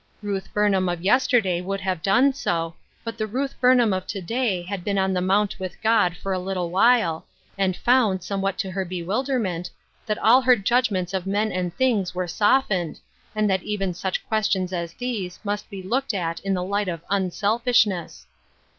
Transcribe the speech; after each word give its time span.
Ruth 0.23 0.51
Burnham 0.51 0.89
of 0.89 1.03
yesterday 1.03 1.61
would 1.61 1.81
have 1.81 2.01
done 2.01 2.33
so, 2.33 2.73
but 3.03 3.19
the 3.19 3.27
Ruth 3.27 3.61
Burnham 3.61 3.93
of 3.93 4.07
to 4.07 4.19
day 4.19 4.63
had 4.63 4.83
been 4.83 4.97
on 4.97 5.13
the 5.13 5.21
mount 5.21 5.59
with 5.59 5.79
God 5.83 6.17
for 6.17 6.33
a 6.33 6.39
little 6.39 6.71
while, 6.71 7.27
and 7.55 7.77
found 7.77 8.23
somewhat 8.23 8.57
to 8.57 8.71
her 8.71 8.83
bewilderment, 8.83 9.69
that 10.07 10.17
all 10.17 10.41
her 10.41 10.55
judgments 10.55 11.13
of 11.13 11.27
men 11.27 11.51
and 11.51 11.71
things 11.75 12.15
were 12.15 12.27
softened, 12.27 12.99
and 13.35 13.47
that 13.47 13.61
even 13.61 13.93
such 13.93 14.27
questions 14.27 14.73
as 14.73 14.91
these 14.95 15.39
must 15.43 15.69
be 15.69 15.83
looked 15.83 16.15
at 16.15 16.39
in 16.39 16.55
the 16.55 16.63
light 16.63 16.87
of 16.87 17.03
unselfishness. 17.11 18.25